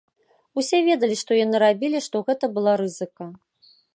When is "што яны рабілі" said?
1.21-2.03